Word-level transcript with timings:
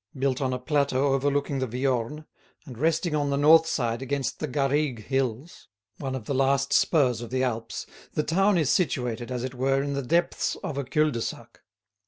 Built 0.17 0.41
on 0.41 0.51
a 0.51 0.57
plateau 0.57 1.13
overlooking 1.13 1.59
the 1.59 1.67
Viorne, 1.67 2.25
and 2.65 2.75
resting 2.75 3.13
on 3.13 3.29
the 3.29 3.37
north 3.37 3.67
side 3.67 4.01
against 4.01 4.39
the 4.39 4.47
Garrigues 4.47 5.03
hills, 5.03 5.67
one 5.99 6.15
of 6.15 6.25
the 6.25 6.33
last 6.33 6.73
spurs 6.73 7.21
of 7.21 7.29
the 7.29 7.43
Alps, 7.43 7.85
the 8.13 8.23
town 8.23 8.57
is 8.57 8.71
situated, 8.71 9.29
as 9.31 9.43
it 9.43 9.53
were, 9.53 9.83
in 9.83 9.93
the 9.93 10.01
depths 10.01 10.55
of 10.63 10.79
a 10.79 10.83
cul 10.83 11.11
de 11.11 11.21
sac. 11.21 11.61